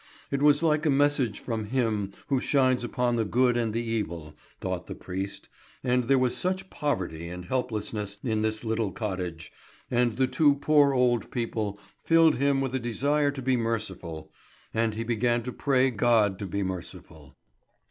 It 0.31 0.41
was 0.41 0.63
like 0.63 0.87
a 0.87 0.89
message 0.89 1.39
from 1.39 1.65
Him 1.67 2.11
who 2.25 2.39
shines 2.39 2.83
upon 2.83 3.17
the 3.17 3.23
good 3.23 3.55
and 3.55 3.71
the 3.71 3.83
evil, 3.85 4.33
thought 4.59 4.87
the 4.87 4.95
priest, 4.95 5.47
and 5.83 6.05
there 6.05 6.17
was 6.17 6.35
such 6.35 6.71
poverty 6.71 7.29
and 7.29 7.45
helplessness 7.45 8.17
in 8.23 8.41
this 8.41 8.63
little 8.63 8.91
cottage, 8.91 9.51
and 9.91 10.13
the 10.15 10.25
two 10.25 10.55
poor 10.55 10.95
old 10.95 11.29
people 11.29 11.79
filled 12.03 12.37
him 12.37 12.61
with 12.61 12.73
a 12.73 12.79
desire 12.79 13.29
to 13.29 13.43
be 13.43 13.55
merciful, 13.55 14.31
and 14.73 14.95
he 14.95 15.03
began 15.03 15.43
to 15.43 15.51
pray 15.53 15.91
God 15.91 16.39
to 16.39 16.47
be 16.47 16.63
merciful. 16.63 17.35